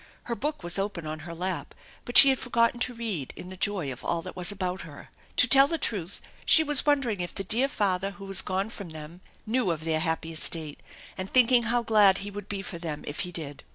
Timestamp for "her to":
4.81-5.47